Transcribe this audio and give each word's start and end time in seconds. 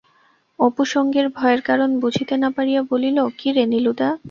অপু 0.59 0.83
সঙ্গীর 0.93 1.27
ভয়ের 1.37 1.61
কারণ 1.69 1.89
বুঝিতে 2.01 2.33
না 2.37 2.49
পারিয়া 2.55 2.81
বলিল, 2.91 3.17
কি 3.39 3.49
রে 3.55 3.63
নীলুদা? 3.71 4.09